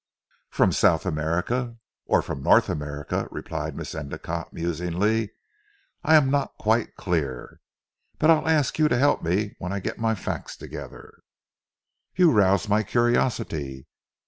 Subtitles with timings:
[0.49, 5.33] "From South America?" "Or from North America," replied Miss Endicotte musingly,
[6.03, 7.59] "I am not quite clear.
[8.17, 11.19] But I'll ask you to help me when I get my facts together."
[12.15, 13.85] "You rouse my curiosity.